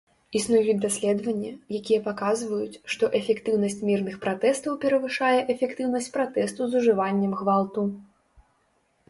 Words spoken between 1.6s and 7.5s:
якія паказваюць, што эфектыўнасць мірных пратэстаў перавышае эфектыўнасць пратэстаў з ужываннем